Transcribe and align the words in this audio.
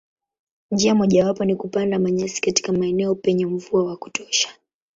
Njia 0.71 0.95
mojawapo 0.95 1.45
ni 1.45 1.55
kupanda 1.55 1.99
manyasi 1.99 2.41
katika 2.41 2.73
maeneo 2.73 3.15
penye 3.15 3.45
mvua 3.45 3.83
wa 3.85 3.97
kutosha. 3.97 4.49